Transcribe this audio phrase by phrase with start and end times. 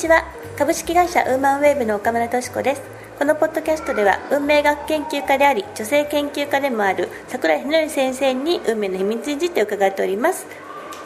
[0.00, 0.24] ちは。
[0.56, 2.82] 株式会社ウーマンウェーブの岡村敏子です。
[3.18, 10.46] このポッドキャストでは運命学研究家であり女性研究家でもある桜井宏先生に運命の秘密について伺っております。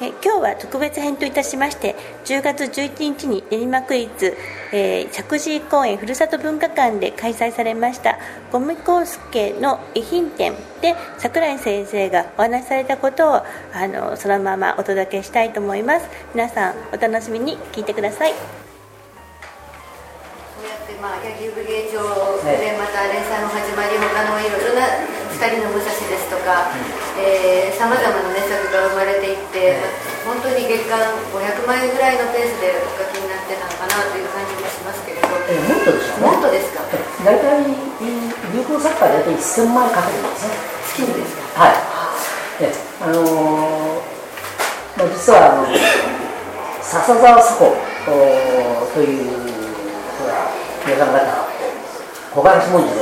[0.01, 4.37] え今日は特別編といたしまして10月11日に練馬区立、
[4.73, 8.19] えー、石神井公園ふるさと文化館で開催されました
[8.51, 13.45] ゴミコスケの遺品展で桜井先生がお話しされたことをあ
[13.87, 16.09] のそのままお届けしたいと思います。
[16.35, 18.64] 皆さんお楽しみに聞いてください。
[21.05, 22.01] まあ柳生芸場
[22.41, 24.89] でまた連載の始まり他のいろいろな
[25.37, 26.73] 二人の武蔵ですとか
[27.77, 29.77] さまざまな、ね、作が生まれていって、
[30.25, 30.97] まあ、本当に月間
[31.29, 36.81] 500枚ぐらいのペースでお書きになってたのかなという感じもしますけれど、えー、もっとですか、ね、もっとですか？
[37.21, 40.57] 大体流行作家は大体1000枚書けるんですね。
[40.89, 41.69] 月にですか？
[41.69, 41.77] はい。
[42.65, 42.73] え
[43.05, 44.01] あのー、
[44.97, 45.69] まあ、実はあの
[46.81, 47.77] 笹沢佐子
[48.97, 49.54] という
[50.85, 51.17] 皆さん方
[52.29, 53.01] 小林文字で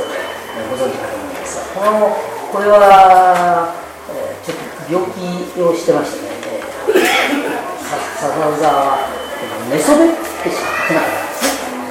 [0.71, 2.15] ご存知かと思いますがこの
[2.47, 3.75] これは、
[4.07, 7.03] えー、ちょっと病気をしてましてね、えー、
[7.83, 9.03] 笹沢は
[9.67, 11.83] 寝そべってしか書けなかったんですね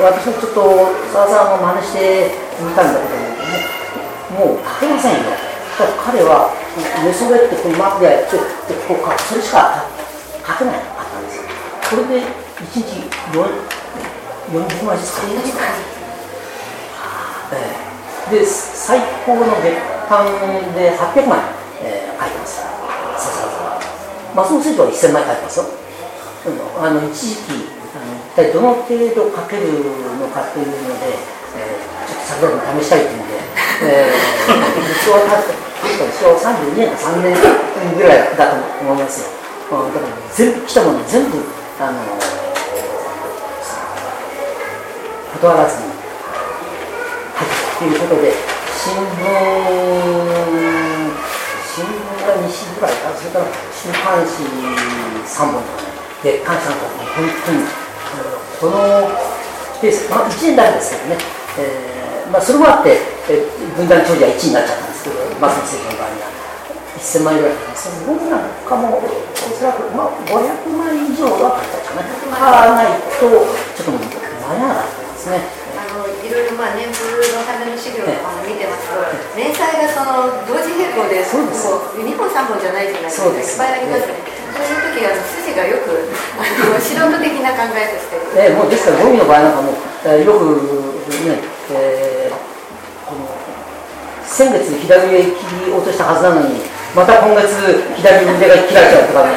[0.00, 0.64] 私もちょっと
[1.12, 2.32] 澤さんを真似して
[2.64, 3.20] みたんだけど
[4.32, 5.28] ももう書けませんよ
[5.76, 6.56] 彼は
[7.04, 8.40] 寝そべってこのマップでやって
[8.88, 9.84] こうかそれしか
[10.40, 11.44] 書けないかったんです
[11.92, 12.24] これで
[12.64, 13.12] 1日
[14.52, 15.26] 40枚ですか、
[17.52, 18.30] えー。
[18.30, 19.72] で最高の月
[20.08, 20.24] 間
[20.74, 21.40] で800枚、
[21.82, 22.60] えー、書いてます。
[23.16, 23.80] 笹沢
[24.34, 29.80] 松本清張は1000枚書いてますよ、うん、あの一時期あの一体どの程度書ける
[30.18, 31.14] のかというので、
[31.54, 33.38] えー、ちょっと桜も試したいというので、
[33.86, 34.52] えー、
[35.06, 35.64] 昭和確か
[36.18, 37.32] 昭和32年か3年
[37.96, 41.38] ぐらいだと思いますよ、うん、だから全部来たもの全部
[41.78, 42.43] あの
[45.44, 45.92] 断らずに。
[45.92, 47.52] はい。
[47.76, 48.32] ということで
[48.80, 49.04] 新聞
[51.68, 55.92] 新聞が2紙ぐらいかそれから週刊誌3本とかね
[56.24, 57.60] 月刊誌3本本当に
[58.56, 59.12] この
[59.82, 61.20] ペース、まあ、1年だけですけどね、
[61.58, 62.96] えーまあ、それもあって、
[63.28, 66.32] えー、分断長者は1位になっちゃったんですけど松野政権の場合には
[66.96, 69.04] 1000万円ぐらいその僕なんかもお
[69.52, 72.24] そらく、まあ、500万以上は買ったかな。
[72.32, 73.28] 買わないと
[73.76, 75.64] ちょっともう間に合わなかったですね
[76.24, 81.68] いろいろまあ年風のための資料とかも見てますと、連載がその同時並行でそうです。
[81.96, 83.66] 2本3本じゃないじゃないですか。
[83.66, 84.14] いっぱいありますね。
[84.54, 85.90] そういう時あの筋がよく
[86.38, 89.74] あの素人的な考えとして、えー、もうですからゴミの場合なんかも、
[90.06, 90.62] えー、よく
[91.26, 91.42] ね、
[91.74, 92.36] えー、
[93.02, 93.26] この
[94.22, 96.62] 先月左上切り落としたはずなのに
[96.94, 97.50] また今月
[97.98, 99.34] 左腕が切られちゃうとかね。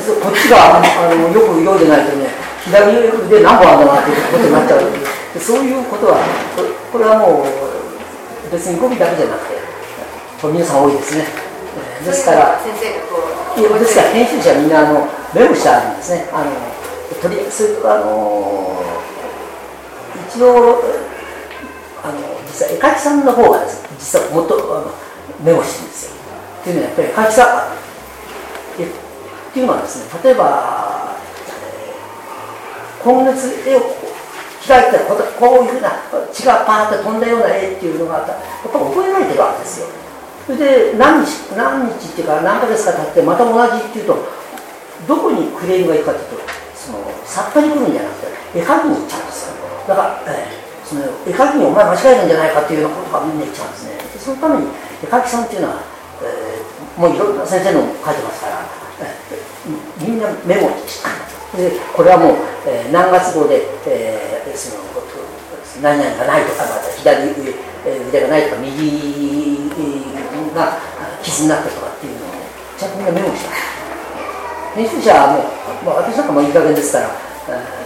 [0.00, 0.80] こっちがあ
[1.14, 2.26] のよく読んでないとね
[2.64, 4.80] 左腕何本あるんだなっていうことになっちゃう。
[5.38, 6.18] そういうことは
[6.90, 7.46] これはもう
[8.50, 9.59] 別に語尾だけじゃなくて
[10.48, 11.24] 皆さん多いですね。
[12.04, 16.50] ですからですから編集者みんなあのメモしてあるんですねあの
[17.20, 18.82] とりそれとあの
[20.28, 20.82] 一応
[22.02, 24.90] あの実は絵描きさんの方がです、ね、実はもっとあの
[25.44, 26.16] メモしてるんですよ。
[26.60, 27.80] っていうのはやっぱり絵描きさん
[29.50, 31.16] っていうのはですね例えば
[33.04, 33.80] 今月絵を
[34.66, 35.92] 開いたここういうふうな
[36.32, 39.86] 血がパーッと飛んだような絵っていうのがあったやっぱ覚えられてるわけですよ
[40.50, 44.18] それで何日何日っていうか何ヶ月か経ってまた同じっていうと
[45.06, 49.54] どこにクレームがいくかっていうとその作家に来るんじゃなくて絵描きに行っちゃうんですよ。
[49.86, 53.94] だから、えー、その絵描きにお前間違えるんじゃないかっていうようなことがみんな言っちゃうんですね。
[54.18, 55.86] そのために絵描きさんっていうのは、
[56.26, 58.66] えー、もういろんな先生の書いてますから、
[59.06, 61.14] えー、みんなメモにしっか
[61.54, 64.90] りでこれはもう、えー、何月号で、えー、その
[65.80, 69.49] 何々がないとかまた左腕がないとか右
[70.54, 70.78] が
[71.22, 72.30] 傷になったとかっていうのを
[72.78, 73.50] ちゃんとみんなメモした。
[74.74, 77.10] 編集者はもう、まあ、私なんかもいい加減ですから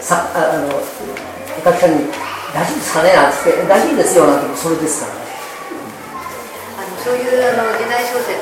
[0.05, 2.13] さあの絵描きさんに
[2.53, 5.25] 「大丈夫ですかね?」なんつって「大丈夫ですよ」なんてそれですからね。
[6.77, 8.37] あのそういうあの時代小説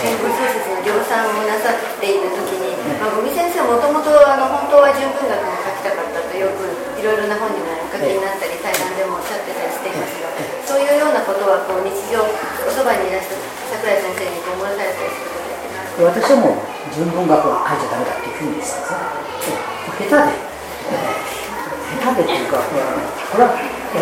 [0.00, 6.64] 天文小説の量産をなさっている時に、まあ、五味先生もともと本当は純文学も書きたかったとよく
[6.98, 10.32] いろいろな本にもお書きになったり対談でもおっしゃってたりしていますが
[10.64, 12.91] そういうようなことはこう日常おそば
[16.00, 18.88] 私はもう純文学は書いちゃダメだっていうふうにですね
[19.92, 20.40] 下手で、
[22.00, 23.52] 下手でっていうかこれは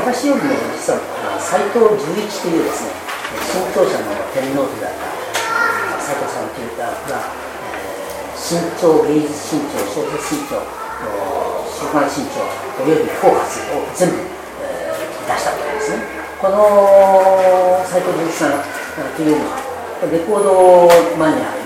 [0.06, 1.02] 私よりも実は
[1.42, 2.94] 斎藤十一というですね
[3.42, 5.10] 新潮社の天皇とだった
[5.98, 7.26] 佐藤さんというかが、
[7.74, 10.62] え、新潮芸術新潮小説新潮
[11.74, 12.46] 「週刊新潮」
[12.78, 14.30] および「フォーカス」を全部、
[14.62, 16.06] えー、出したわけですね。
[16.38, 18.62] この斎藤純一さん
[19.14, 19.58] というのは
[20.10, 20.88] レコード
[21.18, 21.59] マニア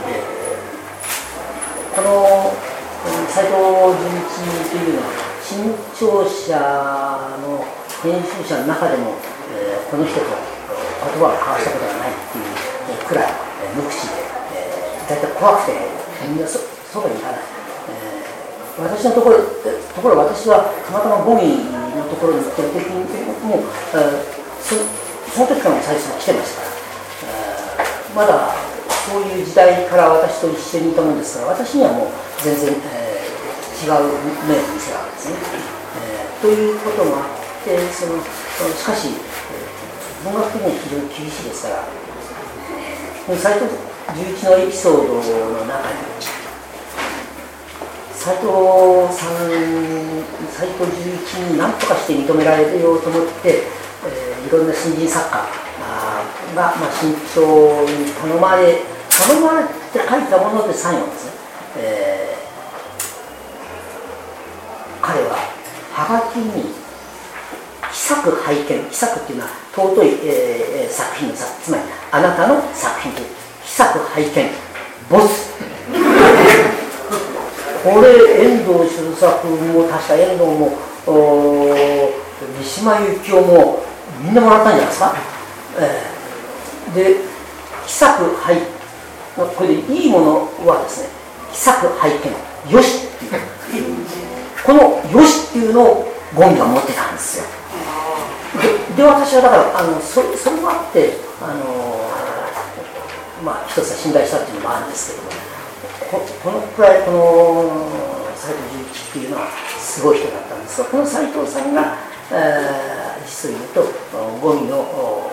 [1.94, 2.50] この
[3.30, 3.54] 斎藤
[4.02, 6.58] 純一というのは新潮社
[7.38, 7.62] の
[8.02, 9.14] 編集者の中でも、
[9.54, 10.34] えー、この人と言
[11.22, 14.26] 葉を交わしたことがないっていうくらい、えー、無口で、
[14.58, 15.78] えー、大体怖くて
[16.26, 16.58] みんなそ
[16.90, 17.40] そばに行かない、
[17.94, 21.62] えー、私のところところ私はたまたまゴミ
[21.94, 23.06] のところに行った時に
[23.46, 24.18] もう、えー、
[24.58, 24.74] そ
[25.30, 26.74] その時からも最初は来てましたから、
[27.86, 28.73] えー、まだ
[29.04, 32.08] そういう時代から私と一緒にいたもんですから私にはもう
[32.42, 34.16] 全然、えー、違う
[34.48, 35.36] 目を見せるわけですね、
[36.00, 39.08] えー、ということもあってそのしかし、
[40.24, 41.84] 文学的には非常に厳しいですから
[43.36, 43.68] 斎藤
[44.16, 46.00] 十一のエピソードの中に
[48.12, 48.48] 斎藤
[49.12, 49.52] さん
[50.48, 53.64] 斎藤十一に何とかして認められようと思って、
[54.08, 55.44] えー、いろんな新人作家
[56.56, 61.32] が、まあ、新潮に頼まれ頼まれて書いたものでサインをですね、
[61.78, 65.36] えー、彼は
[65.92, 66.74] はがきに
[67.92, 73.26] 秘作拝見秘作っていうのは尊い、えー、作品のさつまりあなたの作品という
[73.62, 74.50] 秘作拝見
[75.08, 75.54] ボス。
[77.84, 80.78] これ遠藤周作も確か遠藤も
[82.56, 83.82] 三島由紀夫も
[84.22, 85.14] みんなもらったんじゃないですか、
[85.78, 87.16] えー、で
[87.86, 88.56] 秘作拝
[89.36, 91.08] これでいいものはですね
[91.50, 93.96] 秘作拝見よしっていう
[94.64, 97.44] このよしっていうのをゴンが持ってたんですよ。
[98.96, 102.10] で私はだからあのそそれもあってあの
[103.44, 105.30] まあ一つは信頼したっていうのもあるんですけども
[106.10, 107.90] ここのくらいこの
[108.36, 109.48] 斎藤純一っていうのは
[109.78, 110.80] すごい人だったんです。
[110.80, 111.98] がこの斎藤さんが、
[112.30, 113.82] えー、実を言うと
[114.40, 115.30] ゴミの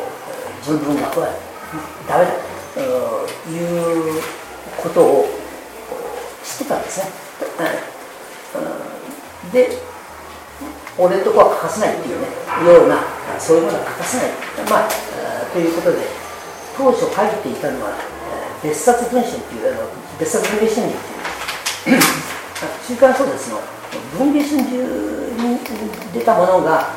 [0.65, 1.27] 純文学は
[2.09, 2.50] ダメだと。
[2.77, 4.21] いう
[4.81, 5.25] ことを
[6.43, 7.05] 知ってたんですね。
[9.51, 9.69] で
[10.97, 12.27] 俺のとこは欠かせないっていうね
[12.65, 13.03] ような
[13.39, 14.27] そういうものは欠かせない。
[14.69, 14.89] まあ
[15.53, 15.97] ということで
[16.77, 17.11] 当初書い
[17.43, 17.93] ていたのは
[18.63, 19.89] 別冊文春っていうあの
[20.19, 20.97] 別冊文藝春秋っ
[21.83, 22.01] ていう
[22.87, 23.59] 週刊小説の
[24.17, 25.59] 文藝春秋に
[26.13, 26.89] 出たものが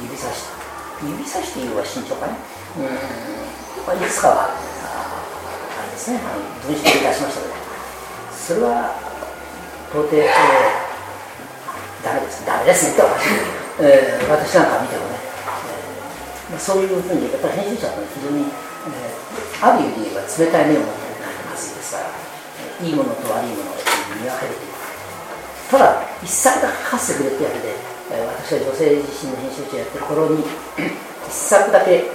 [0.00, 0.46] 指差し
[1.02, 2.34] 指差しというのは慎重かね
[2.76, 2.84] うん、
[3.88, 6.20] まあ、いくつかはあれですね。
[6.20, 7.56] あの文春で出しましたので
[8.36, 8.92] それは
[9.88, 10.88] 到底、えー
[12.04, 12.46] ダメです。
[12.46, 13.26] ダメですねって私,、
[13.82, 15.18] えー、私なんか見てもね、
[16.52, 23.82] えー、そういうふうにやっぱり編集者と非常に、えー、ある意味で言えば冷たい目を持ってなりますですから、いいものと悪いものを
[24.14, 24.78] 見分けるという
[25.74, 27.74] ただ一作だけ書かせてくれってやけで、
[28.14, 30.46] えー、私は女性自身の編集長やってる頃に
[31.26, 32.06] 一作だけ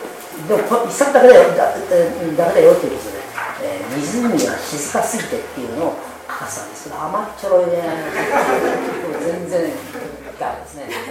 [0.47, 1.49] でも一作だけだよ。
[1.55, 1.75] だだ
[2.35, 3.17] だだよっていうことで、
[3.63, 5.95] えー、湖が静かすぎてっていうのを
[6.27, 6.83] 書かせたんです。
[6.85, 7.83] けど甘っちょろいね
[9.21, 9.71] 全然
[10.39, 10.89] ダメですね。